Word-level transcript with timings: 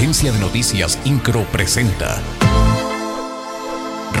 Agencia 0.00 0.32
de 0.32 0.38
Noticias 0.38 0.98
Incro 1.04 1.44
presenta. 1.52 2.22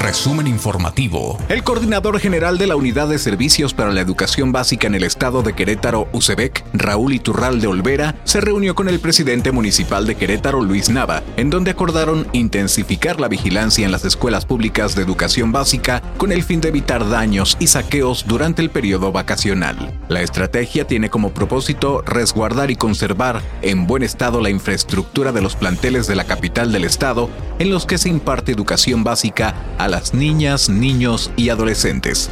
Resumen 0.00 0.46
informativo. 0.46 1.36
El 1.50 1.62
coordinador 1.62 2.18
general 2.20 2.56
de 2.56 2.66
la 2.66 2.74
Unidad 2.74 3.08
de 3.08 3.18
Servicios 3.18 3.74
para 3.74 3.92
la 3.92 4.00
Educación 4.00 4.50
Básica 4.50 4.86
en 4.86 4.94
el 4.94 5.04
estado 5.04 5.42
de 5.42 5.52
Querétaro, 5.52 6.08
UCEBEC, 6.14 6.64
Raúl 6.72 7.12
Iturral 7.12 7.60
de 7.60 7.66
Olvera, 7.66 8.16
se 8.24 8.40
reunió 8.40 8.74
con 8.74 8.88
el 8.88 8.98
presidente 8.98 9.52
municipal 9.52 10.06
de 10.06 10.14
Querétaro, 10.14 10.62
Luis 10.62 10.88
Nava, 10.88 11.22
en 11.36 11.50
donde 11.50 11.72
acordaron 11.72 12.26
intensificar 12.32 13.20
la 13.20 13.28
vigilancia 13.28 13.84
en 13.84 13.92
las 13.92 14.06
escuelas 14.06 14.46
públicas 14.46 14.94
de 14.94 15.02
educación 15.02 15.52
básica 15.52 16.00
con 16.16 16.32
el 16.32 16.44
fin 16.44 16.62
de 16.62 16.68
evitar 16.68 17.06
daños 17.06 17.58
y 17.60 17.66
saqueos 17.66 18.24
durante 18.26 18.62
el 18.62 18.70
periodo 18.70 19.12
vacacional. 19.12 20.00
La 20.08 20.22
estrategia 20.22 20.86
tiene 20.86 21.10
como 21.10 21.34
propósito 21.34 22.00
resguardar 22.06 22.70
y 22.70 22.76
conservar 22.76 23.42
en 23.60 23.86
buen 23.86 24.02
estado 24.02 24.40
la 24.40 24.48
infraestructura 24.48 25.30
de 25.32 25.42
los 25.42 25.56
planteles 25.56 26.06
de 26.06 26.16
la 26.16 26.24
capital 26.24 26.72
del 26.72 26.84
estado 26.84 27.28
en 27.58 27.68
los 27.68 27.84
que 27.84 27.98
se 27.98 28.08
imparte 28.08 28.52
educación 28.52 29.04
básica 29.04 29.54
a 29.76 29.89
las 29.90 30.14
niñas, 30.14 30.68
niños 30.68 31.30
y 31.36 31.50
adolescentes. 31.50 32.30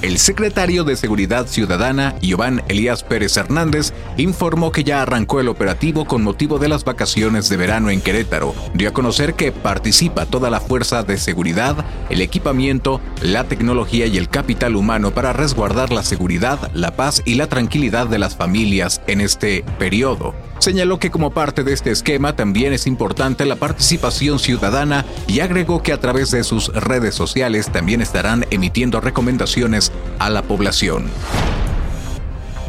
El 0.00 0.18
secretario 0.18 0.84
de 0.84 0.94
Seguridad 0.94 1.48
Ciudadana, 1.48 2.14
Iván 2.20 2.62
Elías 2.68 3.02
Pérez 3.02 3.36
Hernández, 3.36 3.92
informó 4.16 4.70
que 4.70 4.84
ya 4.84 5.02
arrancó 5.02 5.40
el 5.40 5.48
operativo 5.48 6.04
con 6.04 6.22
motivo 6.22 6.60
de 6.60 6.68
las 6.68 6.84
vacaciones 6.84 7.48
de 7.48 7.56
verano 7.56 7.90
en 7.90 8.00
Querétaro. 8.00 8.54
Dio 8.74 8.90
a 8.90 8.92
conocer 8.92 9.34
que 9.34 9.50
participa 9.50 10.24
toda 10.26 10.50
la 10.50 10.60
fuerza 10.60 11.02
de 11.02 11.18
seguridad, 11.18 11.84
el 12.10 12.20
equipamiento, 12.20 13.00
la 13.22 13.44
tecnología 13.44 14.06
y 14.06 14.18
el 14.18 14.28
capital 14.28 14.76
humano 14.76 15.10
para 15.10 15.32
resguardar 15.32 15.92
la 15.92 16.04
seguridad, 16.04 16.70
la 16.74 16.94
paz 16.94 17.20
y 17.24 17.34
la 17.34 17.48
tranquilidad 17.48 18.06
de 18.06 18.20
las 18.20 18.36
familias 18.36 19.00
en 19.08 19.20
este 19.20 19.64
periodo. 19.80 20.32
Señaló 20.58 20.98
que 20.98 21.10
como 21.10 21.30
parte 21.30 21.62
de 21.64 21.72
este 21.72 21.90
esquema 21.90 22.34
también 22.34 22.72
es 22.72 22.86
importante 22.86 23.44
la 23.44 23.56
participación 23.56 24.38
ciudadana 24.38 25.04
y 25.26 25.40
agregó 25.40 25.82
que 25.82 25.92
a 25.92 26.00
través 26.00 26.30
de 26.30 26.44
sus 26.44 26.72
redes 26.74 27.14
sociales 27.14 27.70
también 27.70 28.00
estarán 28.00 28.44
emitiendo 28.50 29.00
recomendaciones 29.00 29.92
a 30.18 30.30
la 30.30 30.42
población. 30.42 31.10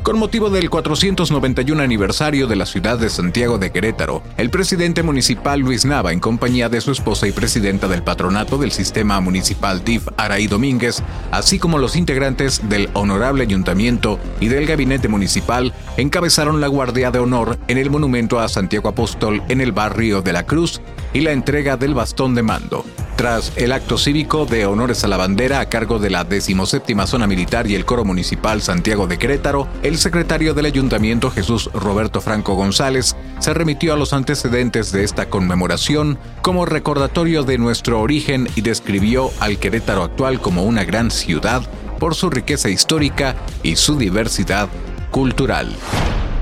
Con 0.03 0.17
motivo 0.17 0.49
del 0.49 0.69
491 0.69 1.83
aniversario 1.83 2.47
de 2.47 2.55
la 2.55 2.65
ciudad 2.65 2.97
de 2.97 3.09
Santiago 3.09 3.57
de 3.57 3.71
Querétaro, 3.71 4.23
el 4.37 4.49
presidente 4.49 5.03
municipal 5.03 5.59
Luis 5.59 5.83
Nava, 5.83 6.13
en 6.13 6.21
compañía 6.21 6.69
de 6.69 6.79
su 6.79 6.91
esposa 6.91 7.27
y 7.27 7.33
presidenta 7.33 7.87
del 7.89 8.01
patronato 8.01 8.57
del 8.57 8.71
sistema 8.71 9.19
municipal 9.19 9.83
DIF, 9.83 10.07
Araí 10.15 10.47
Domínguez, 10.47 11.03
así 11.31 11.59
como 11.59 11.79
los 11.79 11.97
integrantes 11.97 12.69
del 12.69 12.89
honorable 12.93 13.43
ayuntamiento 13.43 14.19
y 14.39 14.47
del 14.47 14.65
gabinete 14.65 15.09
municipal, 15.09 15.73
encabezaron 15.97 16.61
la 16.61 16.67
guardia 16.67 17.11
de 17.11 17.19
honor 17.19 17.59
en 17.67 17.77
el 17.77 17.89
monumento 17.89 18.39
a 18.39 18.47
Santiago 18.47 18.87
Apóstol 18.87 19.43
en 19.49 19.59
el 19.59 19.73
barrio 19.73 20.21
de 20.21 20.33
la 20.33 20.45
Cruz 20.45 20.81
y 21.13 21.21
la 21.21 21.31
entrega 21.31 21.77
del 21.77 21.93
bastón 21.93 22.35
de 22.35 22.43
mando. 22.43 22.85
Tras 23.19 23.51
el 23.57 23.73
acto 23.73 23.97
cívico 23.97 24.45
de 24.45 24.65
honores 24.65 25.03
a 25.03 25.09
la 25.09 25.17
bandera 25.17 25.59
a 25.59 25.67
cargo 25.67 25.99
de 25.99 26.09
la 26.09 26.23
17 26.23 26.95
Zona 27.05 27.27
Militar 27.27 27.67
y 27.67 27.75
el 27.75 27.83
Coro 27.83 28.05
Municipal 28.05 28.61
Santiago 28.61 29.07
de 29.07 29.17
Querétaro, 29.17 29.67
el 29.83 29.97
secretario 29.97 30.53
del 30.53 30.67
Ayuntamiento 30.67 31.29
Jesús 31.29 31.69
Roberto 31.73 32.21
Franco 32.21 32.53
González 32.55 33.17
se 33.39 33.53
remitió 33.53 33.93
a 33.93 33.97
los 33.97 34.13
antecedentes 34.13 34.93
de 34.93 35.03
esta 35.03 35.29
conmemoración 35.29 36.17
como 36.41 36.65
recordatorio 36.65 37.43
de 37.43 37.57
nuestro 37.57 37.99
origen 37.99 38.47
y 38.55 38.61
describió 38.61 39.31
al 39.41 39.57
Querétaro 39.57 40.03
actual 40.03 40.39
como 40.39 40.63
una 40.63 40.85
gran 40.85 41.11
ciudad 41.11 41.63
por 41.99 42.15
su 42.15 42.29
riqueza 42.29 42.69
histórica 42.69 43.35
y 43.63 43.75
su 43.75 43.97
diversidad 43.97 44.69
cultural. 45.11 45.75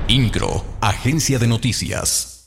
INCRO, 0.06 0.64
Agencia 0.80 1.40
de 1.40 1.48
Noticias. 1.48 2.37